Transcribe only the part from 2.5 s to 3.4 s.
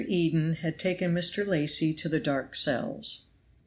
cells.